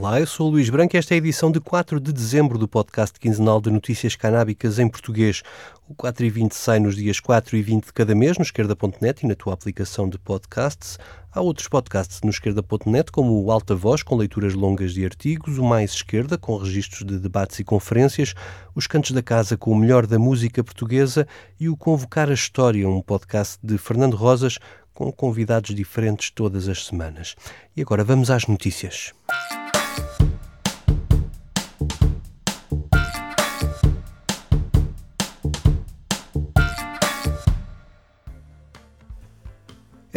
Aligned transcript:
Olá, 0.00 0.20
eu 0.20 0.28
sou 0.28 0.46
o 0.46 0.50
Luís 0.52 0.70
Branco 0.70 0.94
e 0.94 0.96
esta 0.96 1.12
é 1.12 1.16
a 1.16 1.18
edição 1.18 1.50
de 1.50 1.58
4 1.58 1.98
de 1.98 2.12
dezembro 2.12 2.56
do 2.56 2.68
podcast 2.68 3.18
quinzenal 3.18 3.60
de 3.60 3.68
notícias 3.68 4.14
canábicas 4.14 4.78
em 4.78 4.88
português. 4.88 5.42
O 5.88 5.94
4 5.96 6.24
e 6.24 6.30
20 6.30 6.52
sai 6.52 6.78
nos 6.78 6.94
dias 6.94 7.18
4 7.18 7.56
e 7.56 7.62
20 7.62 7.86
de 7.86 7.92
cada 7.92 8.14
mês 8.14 8.38
no 8.38 8.44
esquerda.net 8.44 9.24
e 9.24 9.28
na 9.28 9.34
tua 9.34 9.54
aplicação 9.54 10.08
de 10.08 10.16
podcasts. 10.16 11.00
Há 11.32 11.40
outros 11.40 11.66
podcasts 11.66 12.20
no 12.22 12.30
esquerda.net, 12.30 13.10
como 13.10 13.42
o 13.42 13.50
Alta 13.50 13.74
Voz, 13.74 14.04
com 14.04 14.14
leituras 14.14 14.54
longas 14.54 14.94
de 14.94 15.04
artigos, 15.04 15.58
o 15.58 15.64
Mais 15.64 15.90
Esquerda, 15.90 16.38
com 16.38 16.56
registros 16.58 17.04
de 17.04 17.18
debates 17.18 17.58
e 17.58 17.64
conferências, 17.64 18.34
os 18.76 18.86
Cantos 18.86 19.10
da 19.10 19.20
Casa, 19.20 19.56
com 19.56 19.72
o 19.72 19.76
melhor 19.76 20.06
da 20.06 20.16
música 20.16 20.62
portuguesa 20.62 21.26
e 21.58 21.68
o 21.68 21.76
Convocar 21.76 22.30
a 22.30 22.34
História, 22.34 22.88
um 22.88 23.02
podcast 23.02 23.58
de 23.60 23.76
Fernando 23.76 24.16
Rosas, 24.16 24.60
com 24.94 25.10
convidados 25.10 25.74
diferentes 25.74 26.30
todas 26.30 26.68
as 26.68 26.86
semanas. 26.86 27.34
E 27.76 27.82
agora 27.82 28.04
vamos 28.04 28.30
às 28.30 28.46
notícias. 28.46 29.12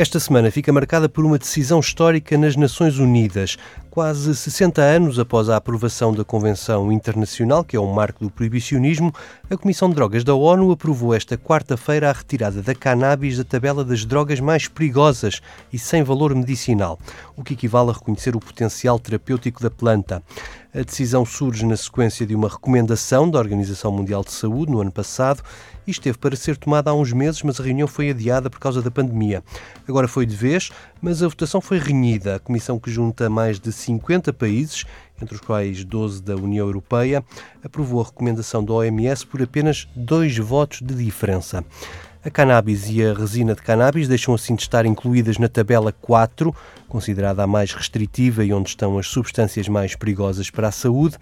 Esta 0.02 0.20
semana 0.20 0.50
fica 0.50 0.74
marcada 0.74 1.08
por 1.08 1.24
uma 1.24 1.38
decisão 1.38 1.80
histórica 1.80 2.36
nas 2.36 2.56
Nações 2.56 2.98
Unidas. 2.98 3.56
Quase 3.92 4.36
60 4.36 4.82
anos 4.82 5.20
após 5.20 5.48
a 5.48 5.58
aprovação 5.58 6.12
da 6.12 6.24
Convenção 6.24 6.92
Internacional, 6.92 7.64
que 7.64 7.76
é 7.76 7.80
um 7.80 7.94
marco 7.94 8.24
do 8.24 8.32
proibicionismo, 8.32 9.14
a 9.48 9.56
Comissão 9.56 9.90
de 9.90 9.94
Drogas 9.94 10.24
da 10.24 10.34
ONU 10.34 10.72
aprovou 10.72 11.14
esta 11.14 11.38
quarta-feira 11.38 12.10
a 12.10 12.14
retirada 12.14 12.64
da 12.64 12.74
cannabis 12.74 13.38
da 13.38 13.44
tabela 13.44 13.86
das 13.86 14.04
drogas 14.04 14.40
mais 14.40 14.68
perigosas 14.68 15.40
e 15.72 15.78
sem 15.78 16.02
valor 16.02 16.34
medicinal, 16.34 16.98
o 17.38 17.44
que 17.44 17.54
equivale 17.54 17.92
a 17.92 17.94
reconhecer 17.94 18.36
o 18.36 18.40
potencial 18.40 18.98
terapêutico 18.98 19.62
da 19.62 19.70
planta. 19.70 20.24
A 20.74 20.82
decisão 20.82 21.26
surge 21.26 21.66
na 21.66 21.76
sequência 21.76 22.26
de 22.26 22.34
uma 22.34 22.48
recomendação 22.48 23.30
da 23.30 23.38
Organização 23.38 23.92
Mundial 23.92 24.24
de 24.24 24.32
Saúde 24.32 24.72
no 24.72 24.80
ano 24.80 24.92
passado 24.92 25.44
e 25.92 25.94
esteve 25.94 26.18
para 26.18 26.36
ser 26.36 26.58
tomada 26.58 26.90
há 26.90 26.94
uns 26.94 27.12
meses, 27.12 27.44
mas 27.44 27.60
a 27.60 27.64
reunião 27.64 27.88
foi 27.88 28.10
adiada 28.10 28.50
por 28.50 28.60
causa 28.60 28.82
da 28.82 28.90
pandemia. 28.90 29.44
Agora 29.88 30.08
foi 30.08 30.26
de 30.26 30.36
vez, 30.36 30.72
mas 31.02 31.22
a 31.22 31.28
votação 31.28 31.60
foi 31.60 31.78
renhida. 31.78 32.36
A 32.36 32.40
comissão 32.40 32.80
que 32.80 32.90
junta 32.90 33.30
mais 33.30 33.60
de 33.60 33.72
50 33.72 34.32
países, 34.32 34.86
entre 35.22 35.36
os 35.36 35.42
quais 35.42 35.84
12 35.84 36.24
da 36.24 36.36
União 36.36 36.66
Europeia, 36.66 37.24
aprovou 37.64 38.02
a 38.02 38.06
recomendação 38.06 38.64
da 38.64 38.74
OMS 38.74 39.26
por 39.26 39.42
apenas 39.42 39.88
dois 39.96 40.38
votos 40.38 40.80
de 40.82 40.96
diferença. 40.96 41.64
A 42.24 42.30
cannabis 42.30 42.88
e 42.88 43.04
a 43.04 43.16
resina 43.16 43.56
de 43.56 43.64
cannabis 43.64 44.08
deixam 44.08 44.36
assim 44.36 44.54
de 44.54 44.62
estar 44.62 44.86
incluídas 44.86 45.40
na 45.40 45.50
tabela 45.50 45.92
4, 45.92 46.56
considerada 46.88 47.42
a 47.42 47.48
mais 47.48 47.74
restritiva 47.74 48.46
e 48.46 48.54
onde 48.54 48.70
estão 48.70 49.00
as 49.00 49.08
substâncias 49.08 49.68
mais 49.68 49.96
perigosas 49.96 50.52
para 50.52 50.68
a 50.68 50.72
saúde. 50.72 51.18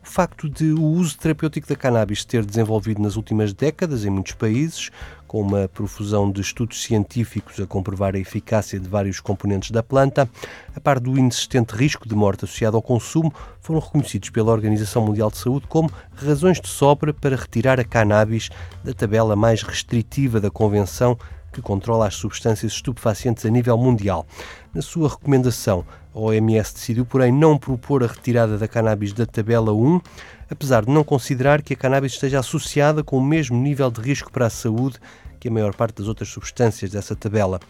O 0.00 0.06
facto 0.06 0.48
de 0.48 0.66
o 0.66 0.80
uso 0.80 1.18
terapêutico 1.18 1.66
da 1.66 1.74
cannabis 1.74 2.24
ter 2.24 2.44
desenvolvido 2.44 3.02
nas 3.02 3.16
últimas 3.16 3.52
décadas 3.52 4.04
em 4.04 4.10
muitos 4.10 4.34
países, 4.34 4.90
com 5.34 5.40
uma 5.40 5.66
profusão 5.66 6.30
de 6.30 6.40
estudos 6.40 6.80
científicos 6.84 7.58
a 7.58 7.66
comprovar 7.66 8.14
a 8.14 8.18
eficácia 8.20 8.78
de 8.78 8.88
vários 8.88 9.18
componentes 9.18 9.72
da 9.72 9.82
planta, 9.82 10.30
a 10.76 10.78
par 10.78 11.00
do 11.00 11.18
inexistente 11.18 11.72
risco 11.72 12.08
de 12.08 12.14
morte 12.14 12.44
associado 12.44 12.76
ao 12.76 12.82
consumo, 12.82 13.34
foram 13.60 13.80
reconhecidos 13.80 14.30
pela 14.30 14.52
Organização 14.52 15.04
Mundial 15.04 15.32
de 15.32 15.38
Saúde 15.38 15.66
como 15.66 15.90
razões 16.14 16.60
de 16.60 16.68
sobra 16.68 17.12
para 17.12 17.34
retirar 17.34 17.80
a 17.80 17.84
cannabis 17.84 18.48
da 18.84 18.94
tabela 18.94 19.34
mais 19.34 19.64
restritiva 19.64 20.40
da 20.40 20.52
Convenção 20.52 21.18
que 21.52 21.60
controla 21.60 22.06
as 22.06 22.14
substâncias 22.14 22.72
estupefacientes 22.72 23.44
a 23.44 23.50
nível 23.50 23.76
mundial. 23.76 24.24
Na 24.72 24.82
sua 24.82 25.08
recomendação, 25.08 25.84
a 26.14 26.18
OMS 26.18 26.74
decidiu, 26.74 27.04
porém, 27.04 27.32
não 27.32 27.58
propor 27.58 28.04
a 28.04 28.06
retirada 28.06 28.56
da 28.56 28.68
cannabis 28.68 29.12
da 29.12 29.26
tabela 29.26 29.72
1, 29.72 30.00
apesar 30.48 30.84
de 30.84 30.92
não 30.92 31.02
considerar 31.02 31.60
que 31.60 31.74
a 31.74 31.76
cannabis 31.76 32.12
esteja 32.12 32.38
associada 32.38 33.02
com 33.02 33.18
o 33.18 33.24
mesmo 33.24 33.56
nível 33.56 33.90
de 33.90 34.00
risco 34.00 34.30
para 34.30 34.46
a 34.46 34.50
saúde 34.50 34.98
que 35.44 35.48
a 35.48 35.52
maior 35.52 35.74
parte 35.74 35.96
das 35.96 36.08
outras 36.08 36.30
substâncias 36.30 36.90
dessa 36.90 37.14
tabela. 37.14 37.60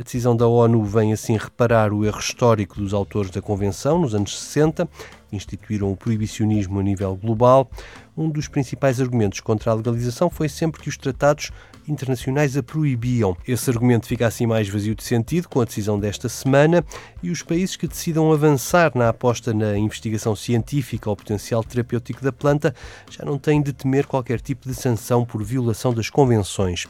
A 0.00 0.02
decisão 0.02 0.34
da 0.34 0.46
ONU 0.46 0.82
vem 0.82 1.12
assim 1.12 1.36
reparar 1.36 1.92
o 1.92 2.06
erro 2.06 2.18
histórico 2.18 2.80
dos 2.80 2.94
autores 2.94 3.30
da 3.30 3.42
Convenção, 3.42 3.98
nos 3.98 4.14
anos 4.14 4.38
60, 4.38 4.86
que 4.86 4.90
instituíram 5.32 5.90
o 5.90 5.96
proibicionismo 5.96 6.80
a 6.80 6.82
nível 6.82 7.16
global. 7.16 7.70
Um 8.16 8.28
dos 8.28 8.48
principais 8.48 9.00
argumentos 9.00 9.40
contra 9.40 9.70
a 9.70 9.74
legalização 9.74 10.28
foi 10.28 10.48
sempre 10.48 10.82
que 10.82 10.88
os 10.88 10.96
tratados 10.96 11.50
internacionais 11.86 12.56
a 12.56 12.62
proibiam. 12.62 13.36
Esse 13.46 13.70
argumento 13.70 14.06
fica 14.06 14.26
assim 14.26 14.46
mais 14.46 14.68
vazio 14.68 14.94
de 14.94 15.04
sentido 15.04 15.48
com 15.48 15.60
a 15.60 15.64
decisão 15.64 15.98
desta 15.98 16.28
semana 16.28 16.84
e 17.22 17.30
os 17.30 17.42
países 17.42 17.76
que 17.76 17.88
decidam 17.88 18.32
avançar 18.32 18.92
na 18.94 19.08
aposta 19.08 19.54
na 19.54 19.78
investigação 19.78 20.34
científica 20.36 21.08
ao 21.08 21.16
potencial 21.16 21.62
terapêutico 21.62 22.22
da 22.22 22.32
planta 22.32 22.74
já 23.10 23.24
não 23.24 23.38
têm 23.38 23.62
de 23.62 23.72
temer 23.72 24.06
qualquer 24.06 24.40
tipo 24.40 24.68
de 24.68 24.74
sanção 24.74 25.24
por 25.24 25.42
violação 25.42 25.94
das 25.94 26.10
convenções. 26.10 26.86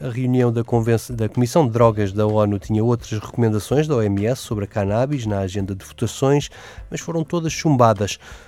A 0.00 0.10
reunião 0.10 0.52
da, 0.52 0.62
da, 0.62 1.28
Comissão 1.28 1.66
de 1.66 1.72
Drogas 1.72 2.12
da 2.12 2.24
ONU 2.24 2.60
tinha 2.60 2.84
outras 2.84 3.18
recomendações 3.18 3.88
da 3.88 3.96
OMS 3.96 4.40
sobre 4.40 4.64
a 4.64 4.68
cannabis 4.68 5.26
na 5.26 5.40
agenda 5.40 5.74
de 5.74 5.84
votações, 5.84 6.48
mas 6.88 7.00
foram 7.00 7.24
todas 7.24 7.52
chumbadas. 7.52 7.77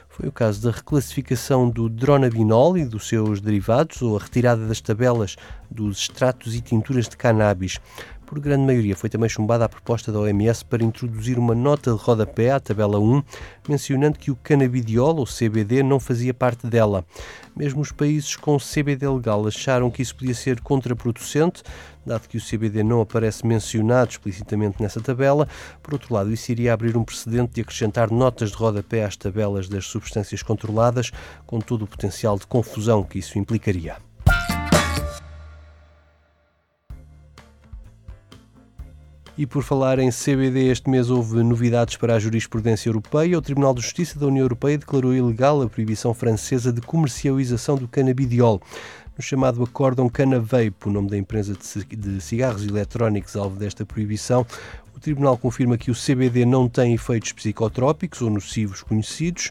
Foi 0.09 0.29
o 0.29 0.33
caso 0.33 0.61
da 0.61 0.71
reclassificação 0.71 1.71
do 1.71 1.89
dronabinol 1.89 2.77
e 2.77 2.85
dos 2.85 3.09
seus 3.09 3.41
derivados 3.41 4.03
ou 4.03 4.19
a 4.19 4.21
retirada 4.21 4.67
das 4.67 4.81
tabelas 4.81 5.37
dos 5.71 6.01
extratos 6.01 6.55
e 6.55 6.61
tinturas 6.61 7.09
de 7.09 7.17
cannabis. 7.17 7.79
Por 8.31 8.39
grande 8.39 8.63
maioria, 8.63 8.95
foi 8.95 9.11
também 9.11 9.29
chumbada 9.29 9.65
a 9.65 9.69
proposta 9.69 10.13
da 10.13 10.21
OMS 10.21 10.65
para 10.65 10.85
introduzir 10.85 11.37
uma 11.37 11.53
nota 11.53 11.91
de 11.91 11.99
rodapé 11.99 12.53
à 12.53 12.61
tabela 12.61 12.97
1, 12.97 13.25
mencionando 13.69 14.21
que 14.21 14.31
o 14.31 14.37
canabidiol, 14.37 15.17
ou 15.17 15.27
CBD, 15.27 15.83
não 15.83 15.99
fazia 15.99 16.33
parte 16.33 16.69
dela. 16.69 17.05
Mesmo 17.57 17.81
os 17.81 17.91
países 17.91 18.37
com 18.37 18.57
CBD 18.57 19.09
legal 19.09 19.45
acharam 19.49 19.91
que 19.91 20.01
isso 20.01 20.15
podia 20.15 20.33
ser 20.33 20.61
contraproducente, 20.61 21.65
dado 22.07 22.29
que 22.29 22.37
o 22.37 22.41
CBD 22.41 22.85
não 22.85 23.01
aparece 23.01 23.45
mencionado 23.45 24.13
explicitamente 24.13 24.81
nessa 24.81 25.01
tabela. 25.01 25.49
Por 25.83 25.95
outro 25.95 26.15
lado, 26.15 26.33
isso 26.33 26.53
iria 26.53 26.73
abrir 26.73 26.97
um 26.97 27.03
precedente 27.03 27.55
de 27.55 27.63
acrescentar 27.63 28.13
notas 28.13 28.51
de 28.51 28.57
rodapé 28.57 29.05
às 29.05 29.17
tabelas 29.17 29.69
das 29.69 29.87
substâncias 29.87 30.41
controladas, 30.41 31.11
com 31.49 31.59
todo 31.59 31.83
o 31.83 31.89
potencial 31.89 32.39
de 32.39 32.47
confusão 32.47 33.03
que 33.03 33.19
isso 33.19 33.41
implicaria. 33.41 33.97
E 39.41 39.47
por 39.47 39.63
falar 39.63 39.99
em 39.99 40.11
CBD, 40.11 40.69
este 40.69 40.91
mês 40.91 41.09
houve 41.09 41.43
novidades 41.43 41.97
para 41.97 42.15
a 42.15 42.19
jurisprudência 42.19 42.91
europeia. 42.91 43.39
O 43.39 43.41
Tribunal 43.41 43.73
de 43.73 43.81
Justiça 43.81 44.19
da 44.19 44.27
União 44.27 44.45
Europeia 44.45 44.77
declarou 44.77 45.15
ilegal 45.15 45.63
a 45.63 45.67
proibição 45.67 46.13
francesa 46.13 46.71
de 46.71 46.83
comercialização 46.83 47.79
do 47.79 47.89
canabidiol. 47.89 48.61
No 49.21 49.23
chamado 49.23 49.63
Acórdão 49.63 50.09
Canavape, 50.09 50.73
o 50.87 50.91
nome 50.91 51.11
da 51.11 51.19
empresa 51.19 51.55
de 51.55 52.21
cigarros 52.23 52.67
eletrónicos 52.67 53.37
alvo 53.37 53.55
desta 53.55 53.85
proibição, 53.85 54.47
o 54.97 54.99
Tribunal 54.99 55.37
confirma 55.37 55.77
que 55.77 55.91
o 55.91 55.95
CBD 55.95 56.47
não 56.47 56.67
tem 56.67 56.95
efeitos 56.95 57.31
psicotrópicos 57.33 58.23
ou 58.23 58.31
nocivos 58.31 58.83
conhecidos 58.83 59.51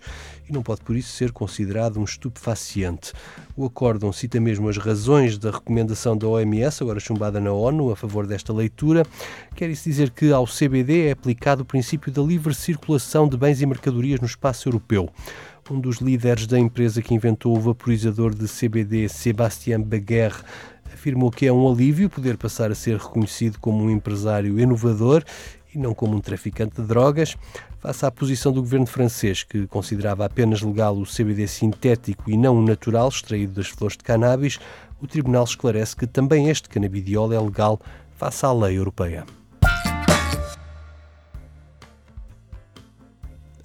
e 0.49 0.51
não 0.51 0.63
pode, 0.63 0.81
por 0.81 0.95
isso, 0.95 1.11
ser 1.11 1.31
considerado 1.31 1.99
um 1.99 2.03
estupefaciente. 2.03 3.13
O 3.55 3.63
acórdão 3.63 4.11
cita 4.11 4.39
mesmo 4.39 4.67
as 4.69 4.77
razões 4.77 5.37
da 5.37 5.51
recomendação 5.51 6.17
da 6.17 6.27
OMS, 6.27 6.81
agora 6.81 6.99
chumbada 6.99 7.39
na 7.39 7.53
ONU, 7.53 7.91
a 7.91 7.95
favor 7.95 8.25
desta 8.25 8.51
leitura. 8.51 9.05
Quer 9.55 9.69
isso 9.69 9.83
dizer 9.83 10.09
que 10.09 10.31
ao 10.31 10.47
CBD 10.47 11.09
é 11.09 11.11
aplicado 11.11 11.61
o 11.61 11.65
princípio 11.65 12.11
da 12.11 12.23
livre 12.23 12.55
circulação 12.55 13.29
de 13.29 13.37
bens 13.37 13.61
e 13.61 13.67
mercadorias 13.67 14.19
no 14.19 14.25
espaço 14.25 14.67
europeu. 14.67 15.11
Um 15.69 15.79
dos 15.79 15.97
líderes 15.97 16.47
da 16.47 16.57
empresa 16.57 16.99
que 16.99 17.13
inventou 17.13 17.55
o 17.55 17.59
vaporizador 17.59 18.33
de 18.33 18.47
CBD, 18.47 19.07
Sébastien 19.07 19.79
Baguerre, 19.79 20.41
afirmou 20.91 21.29
que 21.29 21.45
é 21.45 21.53
um 21.53 21.71
alívio 21.71 22.09
poder 22.09 22.37
passar 22.37 22.71
a 22.71 22.75
ser 22.75 22.97
reconhecido 22.97 23.59
como 23.59 23.83
um 23.83 23.91
empresário 23.91 24.59
inovador 24.59 25.23
e 25.73 25.77
não 25.77 25.93
como 25.93 26.15
um 26.15 26.19
traficante 26.19 26.81
de 26.81 26.87
drogas, 26.87 27.37
face 27.77 28.03
à 28.03 28.09
posição 28.09 28.51
do 28.51 28.61
governo 28.61 28.87
francês, 28.87 29.43
que 29.43 29.67
considerava 29.67 30.25
apenas 30.25 30.63
legal 30.63 30.97
o 30.97 31.05
CBD 31.05 31.47
sintético 31.47 32.31
e 32.31 32.35
não 32.35 32.57
o 32.57 32.63
natural 32.63 33.07
extraído 33.07 33.53
das 33.53 33.67
flores 33.67 33.95
de 33.95 34.03
cannabis, 34.03 34.57
o 34.99 35.05
tribunal 35.05 35.43
esclarece 35.43 35.95
que 35.95 36.07
também 36.07 36.49
este 36.49 36.67
canabidiol 36.67 37.31
é 37.31 37.39
legal 37.39 37.79
face 38.17 38.43
à 38.43 38.51
lei 38.51 38.75
europeia. 38.75 39.23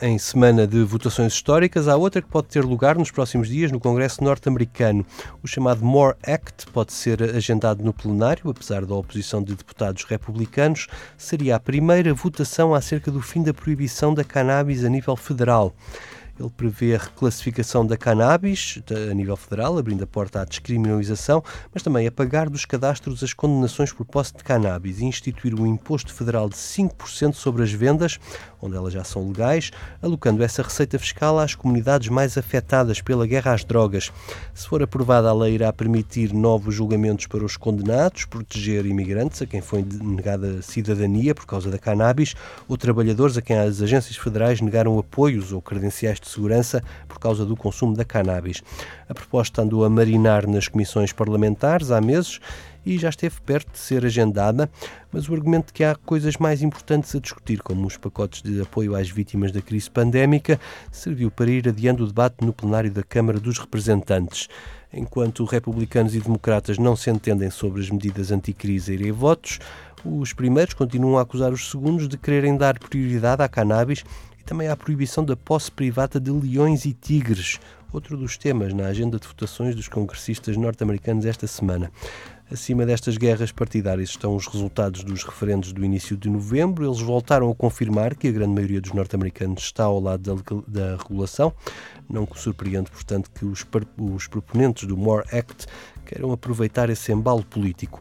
Em 0.06 0.18
semana 0.18 0.66
de 0.66 0.82
votações 0.82 1.32
históricas, 1.32 1.88
há 1.88 1.96
outra 1.96 2.20
que 2.20 2.28
pode 2.28 2.48
ter 2.48 2.62
lugar 2.62 2.98
nos 2.98 3.10
próximos 3.10 3.48
dias 3.48 3.72
no 3.72 3.80
Congresso 3.80 4.22
norte-americano. 4.22 5.04
O 5.42 5.48
chamado 5.48 5.82
MORE 5.82 6.14
Act 6.22 6.66
pode 6.72 6.92
ser 6.92 7.22
agendado 7.22 7.82
no 7.82 7.90
plenário, 7.90 8.50
apesar 8.50 8.84
da 8.84 8.94
oposição 8.94 9.42
de 9.42 9.54
deputados 9.54 10.04
republicanos. 10.04 10.88
Seria 11.16 11.56
a 11.56 11.60
primeira 11.60 12.12
votação 12.12 12.74
acerca 12.74 13.10
do 13.10 13.22
fim 13.22 13.42
da 13.42 13.54
proibição 13.54 14.12
da 14.12 14.22
cannabis 14.22 14.84
a 14.84 14.90
nível 14.90 15.16
federal. 15.16 15.74
Ele 16.38 16.50
prevê 16.50 16.96
a 16.96 16.98
reclassificação 16.98 17.86
da 17.86 17.96
cannabis 17.96 18.82
a 19.10 19.14
nível 19.14 19.36
federal, 19.36 19.78
abrindo 19.78 20.02
a 20.02 20.06
porta 20.06 20.40
à 20.40 20.44
descriminalização, 20.44 21.44
mas 21.72 21.82
também 21.82 22.08
apagar 22.08 22.50
dos 22.50 22.64
cadastros 22.64 23.22
as 23.22 23.32
condenações 23.32 23.92
por 23.92 24.04
posse 24.04 24.34
de 24.36 24.42
cannabis 24.42 24.98
e 24.98 25.04
instituir 25.04 25.54
um 25.54 25.64
imposto 25.64 26.12
federal 26.12 26.48
de 26.48 26.56
5% 26.56 27.34
sobre 27.34 27.62
as 27.62 27.70
vendas, 27.70 28.18
onde 28.64 28.76
elas 28.76 28.92
já 28.92 29.04
são 29.04 29.28
legais, 29.28 29.70
alocando 30.00 30.42
essa 30.42 30.62
receita 30.62 30.98
fiscal 30.98 31.38
às 31.38 31.54
comunidades 31.54 32.08
mais 32.08 32.38
afetadas 32.38 33.02
pela 33.02 33.26
guerra 33.26 33.52
às 33.52 33.62
drogas. 33.62 34.10
Se 34.54 34.66
for 34.66 34.82
aprovada, 34.82 35.28
a 35.28 35.34
lei 35.34 35.54
irá 35.54 35.70
permitir 35.72 36.32
novos 36.32 36.74
julgamentos 36.74 37.26
para 37.26 37.44
os 37.44 37.58
condenados, 37.58 38.24
proteger 38.24 38.86
imigrantes 38.86 39.42
a 39.42 39.46
quem 39.46 39.60
foi 39.60 39.84
negada 40.02 40.62
cidadania 40.62 41.34
por 41.34 41.44
causa 41.44 41.70
da 41.70 41.78
cannabis 41.78 42.34
ou 42.66 42.78
trabalhadores 42.78 43.36
a 43.36 43.42
quem 43.42 43.58
as 43.58 43.82
agências 43.82 44.16
federais 44.16 44.60
negaram 44.62 44.98
apoios 44.98 45.52
ou 45.52 45.60
credenciais 45.60 46.18
de 46.18 46.28
segurança 46.28 46.82
por 47.06 47.18
causa 47.18 47.44
do 47.44 47.54
consumo 47.54 47.94
da 47.94 48.04
cannabis. 48.04 48.62
A 49.08 49.12
proposta 49.12 49.60
andou 49.60 49.84
a 49.84 49.90
marinar 49.90 50.46
nas 50.46 50.68
comissões 50.68 51.12
parlamentares 51.12 51.90
há 51.90 52.00
meses 52.00 52.40
e 52.84 52.98
já 52.98 53.08
esteve 53.08 53.40
perto 53.40 53.72
de 53.72 53.78
ser 53.78 54.04
agendada, 54.04 54.70
mas 55.12 55.28
o 55.28 55.34
argumento 55.34 55.68
de 55.68 55.72
que 55.72 55.84
há 55.84 55.94
coisas 55.94 56.36
mais 56.36 56.62
importantes 56.62 57.14
a 57.14 57.20
discutir, 57.20 57.62
como 57.62 57.86
os 57.86 57.96
pacotes 57.96 58.42
de 58.42 58.60
apoio 58.60 58.94
às 58.94 59.08
vítimas 59.08 59.52
da 59.52 59.62
crise 59.62 59.90
pandémica, 59.90 60.60
serviu 60.90 61.30
para 61.30 61.50
ir 61.50 61.68
adiando 61.68 62.04
o 62.04 62.06
debate 62.06 62.44
no 62.44 62.52
plenário 62.52 62.90
da 62.90 63.02
Câmara 63.02 63.40
dos 63.40 63.58
Representantes. 63.58 64.48
Enquanto 64.92 65.44
republicanos 65.44 66.14
e 66.14 66.20
democratas 66.20 66.78
não 66.78 66.94
se 66.94 67.10
entendem 67.10 67.50
sobre 67.50 67.80
as 67.80 67.90
medidas 67.90 68.30
anticrise 68.30 68.92
a 68.92 68.94
irem 68.94 69.10
votos, 69.12 69.58
os 70.04 70.32
primeiros 70.32 70.74
continuam 70.74 71.18
a 71.18 71.22
acusar 71.22 71.52
os 71.52 71.70
segundos 71.70 72.06
de 72.06 72.18
quererem 72.18 72.56
dar 72.56 72.78
prioridade 72.78 73.42
à 73.42 73.48
cannabis 73.48 74.04
e 74.38 74.44
também 74.44 74.68
à 74.68 74.76
proibição 74.76 75.24
da 75.24 75.34
posse 75.34 75.70
privada 75.70 76.20
de 76.20 76.30
leões 76.30 76.84
e 76.84 76.92
tigres, 76.92 77.58
outro 77.92 78.16
dos 78.16 78.36
temas 78.36 78.72
na 78.74 78.86
agenda 78.86 79.18
de 79.18 79.26
votações 79.26 79.74
dos 79.74 79.88
congressistas 79.88 80.56
norte-americanos 80.56 81.24
esta 81.24 81.46
semana. 81.46 81.90
Acima 82.54 82.86
destas 82.86 83.16
guerras 83.16 83.50
partidárias 83.50 84.10
estão 84.10 84.36
os 84.36 84.46
resultados 84.46 85.02
dos 85.02 85.24
referendos 85.24 85.72
do 85.72 85.84
início 85.84 86.16
de 86.16 86.30
novembro. 86.30 86.86
Eles 86.86 87.00
voltaram 87.00 87.50
a 87.50 87.54
confirmar 87.54 88.14
que 88.14 88.28
a 88.28 88.30
grande 88.30 88.54
maioria 88.54 88.80
dos 88.80 88.92
norte-americanos 88.92 89.64
está 89.64 89.82
ao 89.82 89.98
lado 89.98 90.32
da, 90.32 90.62
da 90.68 90.96
regulação. 90.96 91.52
Não 92.08 92.28
surpreende, 92.36 92.92
portanto, 92.92 93.28
que 93.32 93.44
os, 93.44 93.66
os 93.98 94.28
proponentes 94.28 94.86
do 94.86 94.96
MORE 94.96 95.26
Act 95.36 95.66
queiram 96.06 96.30
aproveitar 96.30 96.88
esse 96.90 97.10
embalo 97.10 97.44
político 97.44 98.00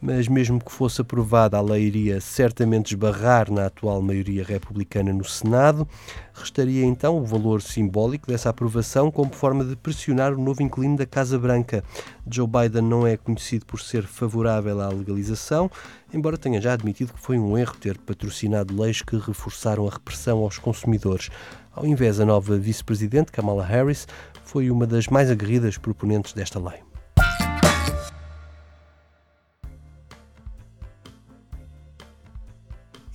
mas 0.00 0.28
mesmo 0.28 0.58
que 0.58 0.72
fosse 0.72 1.00
aprovada, 1.00 1.58
a 1.58 1.60
lei 1.60 1.82
iria 1.82 2.20
certamente 2.20 2.94
esbarrar 2.94 3.50
na 3.50 3.66
atual 3.66 4.00
maioria 4.00 4.42
republicana 4.42 5.12
no 5.12 5.24
Senado. 5.24 5.86
Restaria 6.32 6.84
então 6.84 7.18
o 7.18 7.24
valor 7.24 7.60
simbólico 7.60 8.26
dessa 8.26 8.48
aprovação 8.48 9.10
como 9.10 9.32
forma 9.34 9.64
de 9.64 9.76
pressionar 9.76 10.32
o 10.32 10.42
novo 10.42 10.62
inquilino 10.62 10.96
da 10.96 11.04
Casa 11.04 11.38
Branca. 11.38 11.84
Joe 12.30 12.46
Biden 12.46 12.82
não 12.82 13.06
é 13.06 13.16
conhecido 13.16 13.66
por 13.66 13.80
ser 13.80 14.04
favorável 14.04 14.80
à 14.80 14.88
legalização, 14.88 15.70
embora 16.14 16.38
tenha 16.38 16.60
já 16.60 16.72
admitido 16.72 17.12
que 17.12 17.20
foi 17.20 17.38
um 17.38 17.58
erro 17.58 17.76
ter 17.76 17.98
patrocinado 17.98 18.80
leis 18.80 19.02
que 19.02 19.16
reforçaram 19.16 19.86
a 19.86 19.90
repressão 19.90 20.38
aos 20.38 20.58
consumidores. 20.58 21.28
Ao 21.72 21.86
invés, 21.86 22.18
a 22.18 22.24
nova 22.24 22.56
vice-presidente, 22.56 23.30
Kamala 23.30 23.64
Harris, 23.64 24.08
foi 24.44 24.70
uma 24.70 24.86
das 24.86 25.06
mais 25.06 25.30
aguerridas 25.30 25.76
proponentes 25.76 26.32
desta 26.32 26.58
lei. 26.58 26.89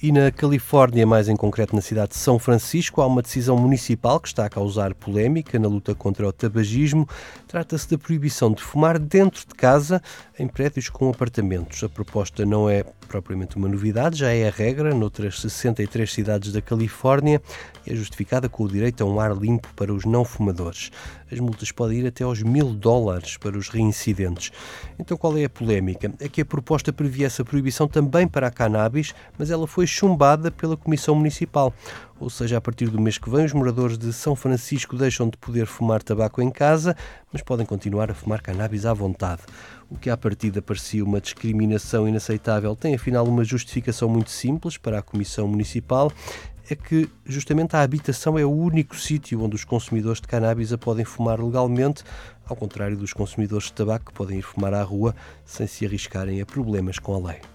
E 0.06 0.12
na 0.12 0.30
Califórnia, 0.30 1.04
mais 1.04 1.28
em 1.28 1.36
concreto 1.36 1.76
na 1.76 1.82
cidade 1.82 2.10
de 2.10 2.18
São 2.18 2.38
Francisco, 2.38 3.02
há 3.02 3.08
uma 3.08 3.24
decisão 3.24 3.58
municipal 3.58 4.20
que 4.20 4.28
está 4.28 4.46
a 4.46 4.50
causar 4.50 4.94
polémica 4.94 5.58
na 5.58 5.68
luta 5.68 5.96
contra 5.96 6.28
o 6.28 6.32
tabagismo. 6.32 7.10
Trata-se 7.48 7.90
da 7.90 7.98
proibição 7.98 8.52
de 8.52 8.62
fumar 8.62 9.00
dentro 9.00 9.40
de 9.48 9.56
casa 9.56 10.00
em 10.38 10.48
prédios 10.48 10.90
com 10.90 11.10
apartamentos. 11.10 11.84
A 11.84 11.90
proposta 11.90 12.46
não 12.46 12.70
é 12.70 12.86
propriamente 13.06 13.56
uma 13.58 13.68
novidade, 13.68 14.20
já 14.20 14.32
é 14.32 14.48
a 14.48 14.52
regra 14.52 14.94
noutras 14.94 15.40
63 15.40 16.12
cidades 16.12 16.52
da 16.52 16.62
Califórnia 16.62 17.42
e 17.86 17.92
é 17.92 17.96
justificada 17.96 18.50
com 18.50 18.64
o 18.64 18.68
direito 18.68 19.04
a 19.04 19.08
um 19.08 19.20
ar 19.20 19.36
limpo 19.36 19.68
para 19.76 19.94
os 19.94 20.06
não 20.06 20.26
fumadores. 20.26 20.92
As 21.32 21.40
multas 21.40 21.72
podem 21.72 22.00
ir 22.00 22.08
até 22.08 22.24
aos 22.24 22.42
mil 22.44 22.74
dólares 22.74 23.38
para 23.38 23.58
os 23.58 23.70
reincidentes. 23.70 24.52
Então 25.00 25.18
qual 25.18 25.38
é 25.38 25.46
a 25.46 25.50
polémica? 25.50 26.14
É 26.20 26.30
que 26.30 26.42
a 26.42 26.46
proposta 26.46 26.94
previa 26.94 27.28
essa 27.28 27.44
proibição 27.44 27.88
também 27.88 28.28
para 28.28 28.48
a 28.48 28.52
cannabis, 28.52 29.14
mas 29.38 29.50
ela 29.50 29.68
foi 29.68 29.88
chumbada 29.88 30.52
pela 30.52 30.78
Comissão 30.78 31.16
Municipal. 31.16 31.74
Ou 32.20 32.30
seja, 32.30 32.58
a 32.58 32.62
partir 32.62 32.90
do 32.90 33.00
mês 33.00 33.18
que 33.18 33.30
vem, 33.30 33.46
os 33.46 33.54
moradores 33.54 33.98
de 33.98 34.14
São 34.14 34.36
Francisco 34.36 34.96
deixam 34.96 35.30
de 35.30 35.38
poder 35.38 35.66
fumar 35.66 36.02
tabaco 36.02 36.42
em 36.42 36.50
casa, 36.50 36.96
mas 37.32 37.42
podem 37.42 37.66
continuar 37.66 38.10
a 38.10 38.14
fumar 38.14 38.42
cannabis 38.42 38.86
à 38.86 38.94
vontade. 38.94 39.42
O 39.90 39.98
que 39.98 40.10
à 40.10 40.16
partida 40.16 40.62
parecia 40.62 41.04
uma 41.04 41.20
discriminação 41.20 42.08
inaceitável 42.08 42.76
tem 42.76 42.96
afinal 42.96 43.26
uma 43.26 43.44
justificação 43.44 44.08
muito 44.08 44.32
simples 44.32 44.78
para 44.78 45.00
a 45.00 45.02
Comissão 45.02 45.48
Municipal 45.48 46.12
é 46.70 46.76
que 46.76 47.10
justamente 47.26 47.76
a 47.76 47.82
habitação 47.82 48.40
é 48.40 48.46
o 48.46 48.52
único 48.52 48.96
sítio 48.96 49.44
onde 49.44 49.56
os 49.56 49.64
consumidores 49.64 50.20
de 50.20 50.28
cannabis 50.28 50.74
a 50.74 50.78
podem 50.78 51.06
fumar 51.06 51.40
legalmente, 51.40 52.04
ao 52.46 52.56
contrário 52.56 52.98
dos 52.98 53.14
consumidores 53.14 53.66
de 53.66 53.74
tabaco 53.74 54.06
que 54.06 54.14
podem 54.14 54.40
ir 54.40 54.42
fumar 54.42 54.74
à 54.74 54.82
rua 54.82 55.16
sem 55.46 55.68
se 55.68 55.86
arriscarem 55.86 56.42
a 56.42 56.46
problemas 56.46 56.98
com 56.98 57.14
a 57.14 57.28
lei. 57.28 57.55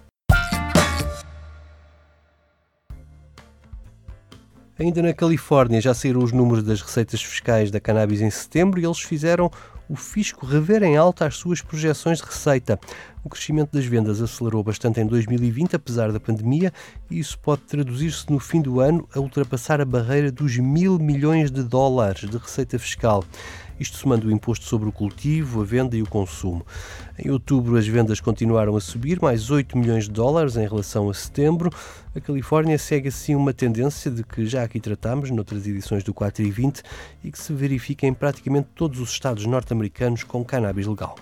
Ainda 4.81 4.99
na 4.99 5.13
Califórnia 5.13 5.79
já 5.79 5.93
saíram 5.93 6.23
os 6.23 6.31
números 6.31 6.63
das 6.63 6.81
receitas 6.81 7.21
fiscais 7.21 7.69
da 7.69 7.79
cannabis 7.79 8.19
em 8.19 8.31
setembro 8.31 8.79
e 8.79 8.83
eles 8.83 8.99
fizeram 8.99 9.51
o 9.87 9.95
fisco 9.95 10.43
rever 10.43 10.81
em 10.81 10.97
alta 10.97 11.27
as 11.27 11.35
suas 11.35 11.61
projeções 11.61 12.17
de 12.17 12.23
receita. 12.23 12.79
O 13.23 13.29
crescimento 13.29 13.69
das 13.73 13.85
vendas 13.85 14.19
acelerou 14.23 14.63
bastante 14.63 14.99
em 14.99 15.05
2020, 15.05 15.75
apesar 15.75 16.11
da 16.11 16.19
pandemia, 16.19 16.73
e 17.11 17.19
isso 17.19 17.37
pode 17.37 17.61
traduzir-se 17.61 18.31
no 18.31 18.39
fim 18.39 18.59
do 18.59 18.79
ano 18.79 19.07
a 19.13 19.19
ultrapassar 19.19 19.79
a 19.79 19.85
barreira 19.85 20.31
dos 20.31 20.57
mil 20.57 20.97
milhões 20.97 21.51
de 21.51 21.61
dólares 21.61 22.27
de 22.27 22.35
receita 22.35 22.79
fiscal 22.79 23.23
isto 23.81 23.97
somando 23.97 24.27
o 24.27 24.31
imposto 24.31 24.65
sobre 24.65 24.87
o 24.87 24.91
cultivo, 24.91 25.61
a 25.61 25.65
venda 25.65 25.97
e 25.97 26.01
o 26.01 26.07
consumo. 26.07 26.65
Em 27.17 27.29
outubro, 27.31 27.77
as 27.77 27.87
vendas 27.87 28.19
continuaram 28.19 28.75
a 28.75 28.81
subir, 28.81 29.19
mais 29.21 29.49
8 29.49 29.77
milhões 29.77 30.03
de 30.05 30.11
dólares 30.11 30.55
em 30.55 30.67
relação 30.67 31.09
a 31.09 31.13
setembro. 31.13 31.71
A 32.15 32.19
Califórnia 32.19 32.77
segue 32.77 33.07
assim 33.07 33.35
uma 33.35 33.53
tendência 33.53 34.11
de 34.11 34.23
que 34.23 34.45
já 34.45 34.63
aqui 34.63 34.79
tratamos 34.79 35.31
noutras 35.31 35.65
edições 35.65 36.03
do 36.03 36.13
4 36.13 36.43
e 36.43 36.51
20 36.51 36.83
e 37.23 37.31
que 37.31 37.39
se 37.39 37.53
verifica 37.53 38.05
em 38.05 38.13
praticamente 38.13 38.67
todos 38.75 38.99
os 38.99 39.09
estados 39.09 39.45
norte-americanos 39.45 40.23
com 40.23 40.43
cannabis 40.43 40.85
legal. 40.85 41.15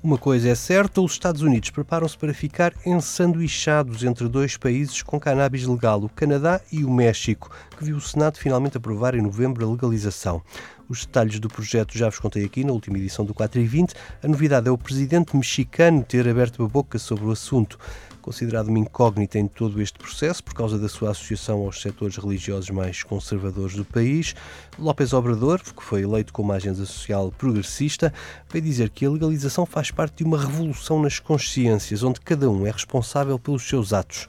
Uma 0.00 0.16
coisa 0.16 0.48
é 0.48 0.54
certa, 0.54 1.00
os 1.00 1.10
Estados 1.10 1.42
Unidos 1.42 1.70
preparam-se 1.70 2.16
para 2.16 2.32
ficar 2.32 2.72
ensanduichados 2.86 4.04
entre 4.04 4.28
dois 4.28 4.56
países 4.56 5.02
com 5.02 5.18
cannabis 5.18 5.66
legal, 5.66 6.00
o 6.04 6.08
Canadá 6.08 6.60
e 6.70 6.84
o 6.84 6.90
México, 6.90 7.50
que 7.76 7.84
viu 7.84 7.96
o 7.96 8.00
Senado 8.00 8.38
finalmente 8.38 8.76
aprovar 8.76 9.16
em 9.16 9.20
novembro 9.20 9.66
a 9.66 9.68
legalização. 9.72 10.40
Os 10.88 11.04
detalhes 11.04 11.40
do 11.40 11.48
projeto 11.48 11.98
já 11.98 12.08
vos 12.08 12.20
contei 12.20 12.44
aqui 12.44 12.62
na 12.62 12.72
última 12.72 12.96
edição 12.96 13.24
do 13.24 13.34
4 13.34 13.60
e 13.60 13.66
20. 13.66 13.92
A 14.22 14.28
novidade 14.28 14.68
é 14.68 14.70
o 14.70 14.78
presidente 14.78 15.36
mexicano 15.36 16.04
ter 16.04 16.28
aberto 16.28 16.62
a 16.62 16.68
boca 16.68 16.96
sobre 16.96 17.24
o 17.24 17.32
assunto 17.32 17.76
considerado 18.28 18.68
uma 18.68 18.78
incógnita 18.78 19.38
em 19.38 19.46
todo 19.46 19.80
este 19.80 19.98
processo 19.98 20.44
por 20.44 20.52
causa 20.52 20.78
da 20.78 20.86
sua 20.86 21.12
associação 21.12 21.60
aos 21.60 21.80
setores 21.80 22.18
religiosos 22.18 22.68
mais 22.68 23.02
conservadores 23.02 23.74
do 23.74 23.86
país. 23.86 24.34
López 24.78 25.14
Obrador, 25.14 25.62
que 25.62 25.82
foi 25.82 26.02
eleito 26.02 26.30
como 26.30 26.52
agenda 26.52 26.84
social 26.84 27.32
progressista, 27.38 28.12
veio 28.52 28.62
dizer 28.62 28.90
que 28.90 29.06
a 29.06 29.10
legalização 29.10 29.64
faz 29.64 29.90
parte 29.90 30.18
de 30.18 30.24
uma 30.24 30.38
revolução 30.38 31.00
nas 31.00 31.18
consciências, 31.18 32.02
onde 32.02 32.20
cada 32.20 32.50
um 32.50 32.66
é 32.66 32.70
responsável 32.70 33.38
pelos 33.38 33.66
seus 33.66 33.94
atos. 33.94 34.28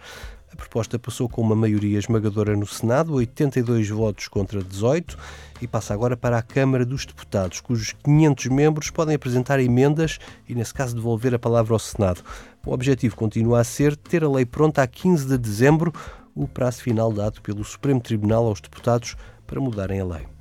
A 0.52 0.56
proposta 0.56 0.98
passou 0.98 1.30
com 1.30 1.42
uma 1.42 1.56
maioria 1.56 2.00
esmagadora 2.00 2.56
no 2.56 2.66
Senado, 2.66 3.14
82 3.14 3.90
votos 3.90 4.28
contra 4.28 4.64
18, 4.64 5.18
e 5.62 5.68
passa 5.68 5.94
agora 5.94 6.18
para 6.18 6.38
a 6.38 6.42
Câmara 6.42 6.86
dos 6.86 7.06
Deputados, 7.06 7.62
cujos 7.62 7.94
500 8.04 8.48
membros 8.48 8.90
podem 8.90 9.16
apresentar 9.16 9.60
emendas 9.60 10.20
e, 10.48 10.56
nesse 10.56 10.74
caso, 10.74 10.96
devolver 10.96 11.36
a 11.36 11.40
palavra 11.40 11.74
ao 11.74 11.80
Senado. 11.80 12.24
O 12.66 12.74
objetivo 12.74 13.16
continua 13.16 13.60
a 13.60 13.64
ser 13.64 13.96
ter 13.96 14.24
a 14.24 14.30
lei 14.30 14.46
pronta 14.46 14.82
a 14.82 14.88
15 14.88 15.28
de 15.28 15.38
dezembro, 15.38 15.94
o 16.36 16.48
prazo 16.48 16.82
final 16.82 17.12
dado 17.12 17.42
pelo 17.42 17.64
Supremo 17.64 18.00
Tribunal 18.00 18.48
aos 18.48 18.62
deputados 18.62 19.16
para 19.46 19.60
mudarem 19.60 20.00
a 20.00 20.06
lei. 20.06 20.39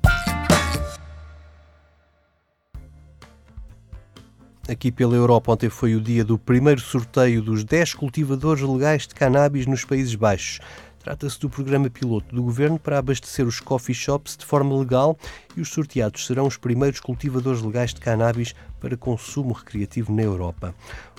Aqui 4.69 4.91
pela 4.91 5.15
Europa, 5.15 5.51
ontem 5.51 5.67
foi 5.67 5.95
o 5.95 5.99
dia 5.99 6.23
do 6.23 6.37
primeiro 6.37 6.79
sorteio 6.79 7.41
dos 7.41 7.63
10 7.63 7.95
cultivadores 7.95 8.61
legais 8.61 9.07
de 9.07 9.15
cannabis 9.15 9.65
nos 9.65 9.83
Países 9.83 10.13
Baixos. 10.13 10.59
Trata-se 10.99 11.39
do 11.39 11.49
programa 11.49 11.89
piloto 11.89 12.35
do 12.35 12.43
governo 12.43 12.77
para 12.77 12.99
abastecer 12.99 13.47
os 13.47 13.59
coffee 13.59 13.95
shops 13.95 14.37
de 14.37 14.45
forma 14.45 14.77
legal 14.77 15.17
e 15.57 15.61
os 15.61 15.69
sorteados 15.69 16.23
serão 16.23 16.45
os 16.45 16.55
primeiros 16.55 16.99
cultivadores 16.99 17.63
legais 17.63 17.95
de 17.95 17.99
cannabis 17.99 18.53
para 18.79 18.95
consumo 18.95 19.53
recreativo 19.53 20.13
na 20.13 20.21
Europa. 20.21 20.75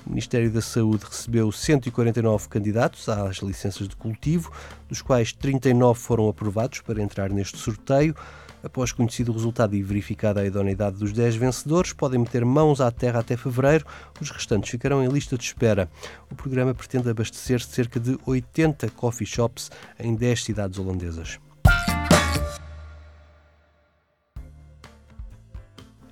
O 0.06 0.10
Ministério 0.10 0.52
da 0.52 0.62
Saúde 0.62 1.06
recebeu 1.06 1.50
149 1.50 2.48
candidatos 2.48 3.08
às 3.08 3.38
licenças 3.38 3.88
de 3.88 3.96
cultivo, 3.96 4.52
dos 4.88 5.02
quais 5.02 5.32
39 5.32 5.98
foram 5.98 6.28
aprovados 6.28 6.82
para 6.82 7.02
entrar 7.02 7.30
neste 7.30 7.58
sorteio. 7.58 8.14
Após 8.62 8.92
conhecido 8.92 9.32
o 9.32 9.34
resultado 9.34 9.74
e 9.74 9.82
verificada 9.82 10.40
a 10.40 10.46
idoneidade 10.46 10.98
dos 10.98 11.12
10 11.12 11.36
vencedores, 11.36 11.92
podem 11.92 12.20
meter 12.20 12.44
mãos 12.44 12.80
à 12.80 12.90
terra 12.90 13.20
até 13.20 13.36
fevereiro. 13.36 13.86
Os 14.20 14.30
restantes 14.30 14.70
ficarão 14.70 15.02
em 15.02 15.08
lista 15.08 15.36
de 15.38 15.44
espera. 15.44 15.88
O 16.30 16.34
programa 16.34 16.74
pretende 16.74 17.08
abastecer 17.08 17.60
cerca 17.60 17.98
de 17.98 18.18
80 18.26 18.90
coffee 18.90 19.26
shops 19.26 19.70
em 19.98 20.14
10 20.14 20.44
cidades 20.44 20.78
holandesas. 20.78 21.38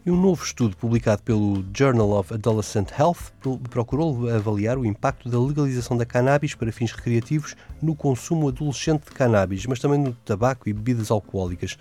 E 0.09 0.11
um 0.11 0.19
novo 0.19 0.43
estudo 0.43 0.75
publicado 0.75 1.23
pelo 1.23 1.63
Journal 1.77 2.13
of 2.13 2.33
Adolescent 2.33 2.91
Health 2.99 3.31
procurou 3.69 4.31
avaliar 4.31 4.79
o 4.79 4.87
impacto 4.87 5.29
da 5.29 5.39
legalização 5.39 5.99
da 5.99 6.07
cannabis 6.07 6.55
para 6.55 6.73
fins 6.73 6.93
recreativos 6.93 7.55
no 7.83 7.95
consumo 7.95 8.49
adolescente 8.49 9.05
de 9.05 9.11
cannabis, 9.11 9.67
mas 9.67 9.81
também 9.81 9.99
no 9.99 10.15
tabaco 10.15 10.67
e 10.67 10.73
bebidas 10.73 11.11
alcoólicas. 11.11 11.77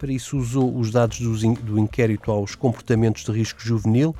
Para 0.00 0.12
isso, 0.14 0.38
usou 0.38 0.78
os 0.78 0.90
dados 0.90 1.18
do 1.18 1.78
inquérito 1.78 2.30
aos 2.30 2.54
comportamentos 2.54 3.22
de 3.22 3.30
risco 3.32 3.60
juvenil, 3.60 4.16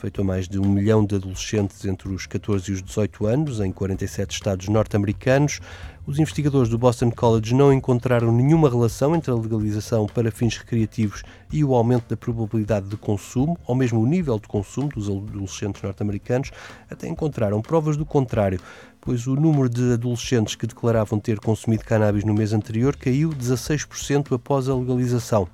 feito 0.00 0.22
a 0.22 0.24
mais 0.24 0.48
de 0.48 0.58
um 0.58 0.66
milhão 0.66 1.04
de 1.04 1.14
adolescentes 1.16 1.84
entre 1.84 2.08
os 2.08 2.24
14 2.26 2.70
e 2.70 2.74
os 2.74 2.82
18 2.82 3.26
anos, 3.26 3.60
em 3.60 3.70
47 3.70 4.32
estados 4.32 4.66
norte-americanos. 4.66 5.60
Os 6.06 6.18
investigadores 6.18 6.70
do 6.70 6.78
Boston 6.78 7.10
College 7.10 7.54
não 7.54 7.70
encontraram 7.70 8.32
nenhuma 8.32 8.70
relação 8.70 9.14
entre 9.14 9.30
a 9.30 9.34
legalização 9.34 10.06
para 10.06 10.30
fins 10.30 10.56
recreativos 10.56 11.22
e 11.52 11.62
o 11.62 11.74
aumento 11.74 12.08
da 12.08 12.16
probabilidade 12.16 12.88
de 12.88 12.96
consumo, 12.96 13.58
ou 13.66 13.74
mesmo 13.74 14.00
o 14.00 14.06
nível 14.06 14.38
de 14.38 14.48
consumo 14.48 14.88
dos 14.88 15.10
adolescentes 15.10 15.82
norte-americanos, 15.82 16.50
até 16.90 17.06
encontraram 17.06 17.60
provas 17.60 17.98
do 17.98 18.06
contrário, 18.06 18.58
pois 19.02 19.26
o 19.26 19.36
número 19.36 19.68
de 19.68 19.92
adolescentes 19.92 20.54
que 20.54 20.66
declaravam 20.66 21.20
ter 21.20 21.38
consumido 21.38 21.84
cannabis 21.84 22.24
no 22.24 22.32
mês 22.32 22.54
anterior 22.54 22.96
caiu 22.96 23.28
16% 23.28 24.34
após 24.34 24.66
a 24.66 24.74
legalização. 24.74 25.46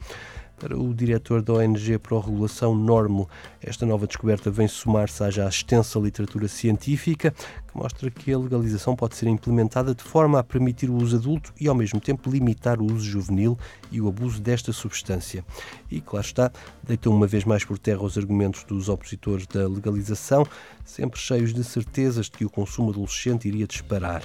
Para 0.59 0.79
o 0.79 0.95
diretor 0.95 1.43
da 1.43 1.53
ONG 1.53 1.99
Pró-Regulação, 1.99 2.75
Normo, 2.75 3.29
esta 3.61 3.85
nova 3.85 4.07
descoberta 4.07 4.51
vem 4.51 4.67
somar-se 4.67 5.23
à 5.23 5.31
já 5.31 5.47
extensa 5.47 5.99
literatura 5.99 6.49
científica 6.49 7.31
que 7.31 7.77
mostra 7.77 8.11
que 8.11 8.33
a 8.33 8.39
legalização 8.39 8.97
pode 8.97 9.17
ser 9.17 9.27
implementada 9.27 9.95
de 9.95 10.03
forma 10.03 10.39
a 10.39 10.43
permitir 10.43 10.89
o 10.89 10.97
uso 10.97 11.17
adulto 11.17 11.53
e, 11.61 11.69
ao 11.69 11.75
mesmo 11.75 12.01
tempo, 12.01 12.31
limitar 12.31 12.81
o 12.81 12.87
uso 12.87 13.05
juvenil 13.05 13.59
e 13.93 14.01
o 14.01 14.09
abuso 14.09 14.41
desta 14.41 14.73
substância. 14.73 15.45
E, 15.91 16.01
claro 16.01 16.25
está, 16.25 16.51
deita 16.83 17.11
uma 17.11 17.27
vez 17.27 17.45
mais 17.45 17.63
por 17.63 17.79
terra 17.79 18.03
os 18.03 18.17
argumentos 18.17 18.65
dos 18.65 18.89
opositores 18.89 19.47
da 19.47 19.69
legalização, 19.69 20.47
sempre 20.87 21.21
cheios 21.21 21.53
de 21.53 21.63
certezas 21.63 22.27
de 22.27 22.33
que 22.33 22.45
o 22.47 22.51
consumo 22.51 22.91
adolescente 22.91 23.47
iria 23.47 23.67
disparar. 23.67 24.23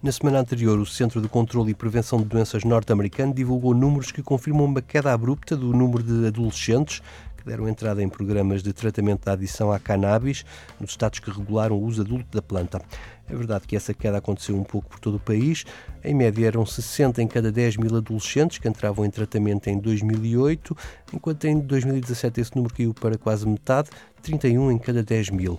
Na 0.00 0.12
semana 0.12 0.38
anterior, 0.38 0.78
o 0.78 0.86
Centro 0.86 1.20
de 1.20 1.28
Controlo 1.28 1.68
e 1.68 1.74
Prevenção 1.74 2.20
de 2.20 2.26
Doenças 2.26 2.62
norte-americano 2.62 3.34
divulgou 3.34 3.74
números 3.74 4.12
que 4.12 4.22
confirmam 4.22 4.64
uma 4.64 4.80
queda 4.80 5.12
abrupta 5.12 5.56
do 5.56 5.72
número 5.72 6.04
de 6.04 6.28
adolescentes 6.28 7.02
que 7.36 7.44
deram 7.44 7.68
entrada 7.68 8.00
em 8.00 8.08
programas 8.08 8.62
de 8.62 8.72
tratamento 8.72 9.24
da 9.24 9.32
adição 9.32 9.72
à 9.72 9.78
cannabis 9.80 10.44
nos 10.78 10.90
estados 10.90 11.18
que 11.18 11.28
regularam 11.28 11.74
o 11.74 11.82
uso 11.82 12.02
adulto 12.02 12.26
da 12.30 12.40
planta. 12.40 12.80
É 13.28 13.34
verdade 13.34 13.66
que 13.66 13.74
essa 13.74 13.92
queda 13.92 14.18
aconteceu 14.18 14.56
um 14.56 14.62
pouco 14.62 14.88
por 14.88 15.00
todo 15.00 15.16
o 15.16 15.20
país. 15.20 15.64
Em 16.04 16.14
média, 16.14 16.46
eram 16.46 16.64
60 16.64 17.20
em 17.20 17.26
cada 17.26 17.50
10 17.50 17.78
mil 17.78 17.96
adolescentes 17.96 18.58
que 18.58 18.68
entravam 18.68 19.04
em 19.04 19.10
tratamento 19.10 19.66
em 19.66 19.80
2008, 19.80 20.76
enquanto 21.12 21.44
em 21.44 21.58
2017 21.58 22.40
esse 22.40 22.54
número 22.54 22.72
caiu 22.72 22.94
para 22.94 23.18
quase 23.18 23.48
metade, 23.48 23.90
31 24.22 24.70
em 24.70 24.78
cada 24.78 25.02
10 25.02 25.30
mil 25.30 25.58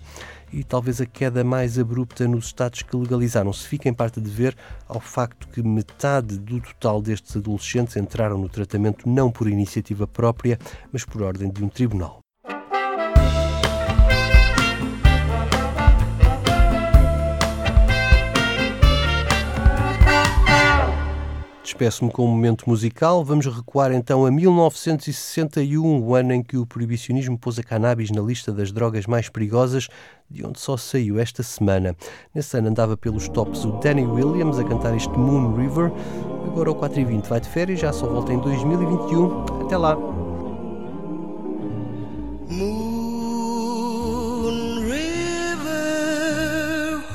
e 0.52 0.64
talvez 0.64 1.02
a 1.02 1.06
queda 1.06 1.44
mais 1.44 1.78
abrupta 1.78 2.28
nos 2.28 2.46
Estados 2.46 2.82
que 2.82 2.96
legalizaram-se 2.96 3.68
fica 3.68 3.90
em 3.90 3.94
parte 3.94 4.20
de 4.20 4.30
ver 4.30 4.56
ao 4.88 5.00
facto 5.00 5.48
que 5.48 5.62
metade 5.62 6.38
do 6.38 6.60
total 6.60 7.02
destes 7.02 7.36
adolescentes 7.36 7.96
entraram 7.96 8.38
no 8.38 8.50
tratamento 8.50 9.08
não 9.08 9.32
por 9.32 9.48
iniciativa 9.48 10.08
própria, 10.08 10.60
mas 10.92 11.06
por 11.06 11.22
ordem 11.22 11.50
de 11.50 11.64
um 11.64 11.70
tribunal. 11.70 12.20
Despeço-me 21.70 22.10
com 22.10 22.26
um 22.26 22.28
momento 22.30 22.68
musical. 22.68 23.24
Vamos 23.24 23.46
recuar 23.46 23.92
então 23.92 24.26
a 24.26 24.32
1961, 24.32 26.02
o 26.02 26.16
ano 26.16 26.34
em 26.34 26.42
que 26.42 26.58
o 26.58 26.66
proibicionismo 26.66 27.38
pôs 27.38 27.60
a 27.60 27.64
cannabis 27.64 28.10
na 28.10 28.22
lista 28.24 28.52
das 28.52 28.72
drogas 28.72 29.06
mais 29.06 29.30
perigosas, 29.30 29.88
de 30.28 30.44
onde 30.44 30.60
só 30.60 30.76
saiu 30.76 31.20
esta 31.20 31.44
semana. 31.44 31.96
Nesse 32.34 32.58
ano 32.58 32.70
andava 32.70 32.98
pelos 32.98 33.30
tops 33.30 33.66
o 33.66 33.74
Danny 33.74 34.04
Williams 34.04 34.58
a 34.58 34.64
cantar 34.64 34.96
este 34.96 35.16
Moon 35.16 35.56
River. 35.56 35.92
Agora 36.48 36.72
o 36.72 36.76
420 36.76 37.28
vai 37.28 37.40
de 37.40 37.48
férias, 37.48 37.80
já 37.80 37.94
só 37.94 38.08
volta 38.08 38.34
em 38.34 38.40
2021. 38.40 39.66
Até 39.66 39.78
lá! 39.78 39.96
Moon 42.50 42.80
River, 44.86 45.04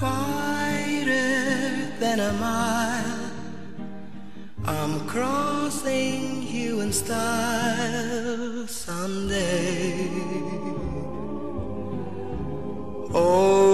whiter 0.00 1.18
than 1.98 2.20
a 2.20 2.32
mile. 2.34 2.93
I'm 4.84 5.00
crossing 5.06 6.42
you 6.42 6.80
in 6.82 6.92
style 6.92 8.66
someday. 8.66 10.10
Old 13.14 13.73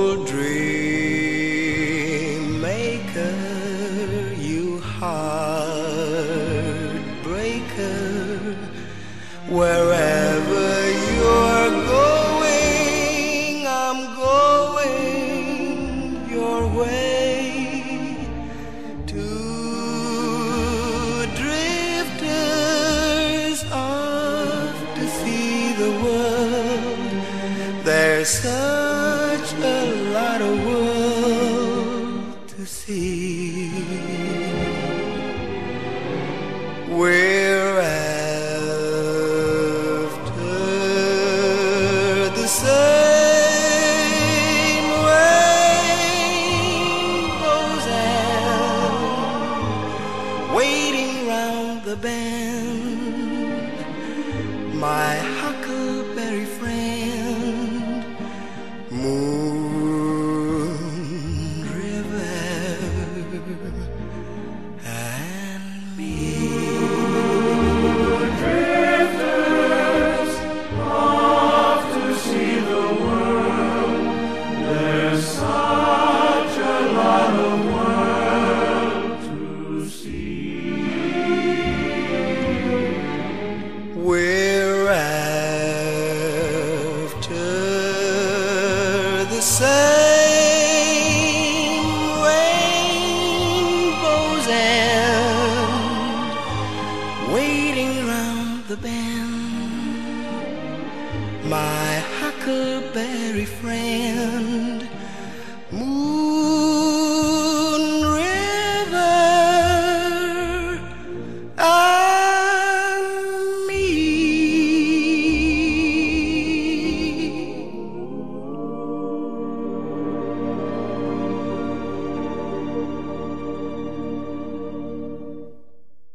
my 101.45 101.93
huckleberry 102.21 103.45
friend. 103.45 104.89
Move 105.73 106.30